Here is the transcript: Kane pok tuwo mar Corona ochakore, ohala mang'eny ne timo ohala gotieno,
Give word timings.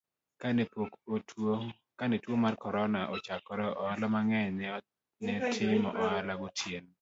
Kane 0.41 0.63
pok 0.71 0.93
tuwo 2.21 2.35
mar 2.43 2.55
Corona 2.63 2.99
ochakore, 3.15 3.65
ohala 3.81 4.07
mang'eny 4.13 4.61
ne 5.25 5.35
timo 5.53 5.89
ohala 6.03 6.33
gotieno, 6.41 6.89